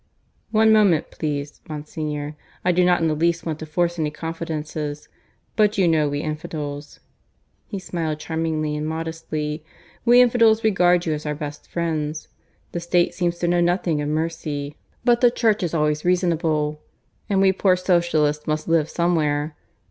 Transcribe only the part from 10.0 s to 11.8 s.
"we infidels regard you as our best